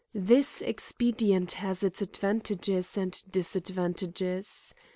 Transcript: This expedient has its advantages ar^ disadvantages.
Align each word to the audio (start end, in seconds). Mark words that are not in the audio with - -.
This 0.15 0.63
expedient 0.63 1.51
has 1.61 1.83
its 1.83 2.01
advantages 2.01 2.87
ar^ 2.95 3.31
disadvantages. 3.31 4.73